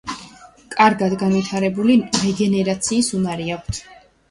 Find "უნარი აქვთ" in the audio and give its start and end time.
3.21-3.85